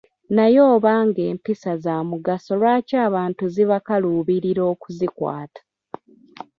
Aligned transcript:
Naye 0.35 0.59
obanga 0.75 1.21
empisa 1.31 1.71
za 1.83 1.95
mugaso 2.09 2.51
lwaki 2.61 2.93
abantu 3.07 3.43
zibakaluubirira 3.53 4.61
okuzikwata. 4.73 5.61